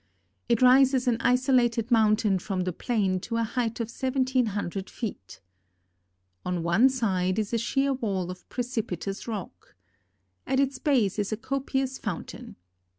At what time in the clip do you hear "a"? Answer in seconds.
3.37-3.43, 7.53-7.59, 11.31-11.37